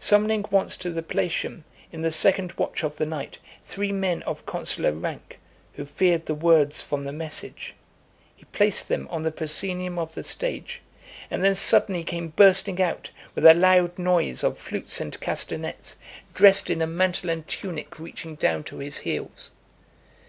[0.00, 4.44] Summoning once to the Palatium, in the second watch of the night, three men of
[4.44, 5.38] consular rank,
[5.74, 7.74] who feared the words from the message,
[8.34, 10.80] he placed them on the proscenium of the stage,
[11.30, 15.96] and then suddenly came bursting out, with a loud noise of flutes and castanets,
[16.34, 19.52] dressed in a mantle and tunic reaching down to his heels.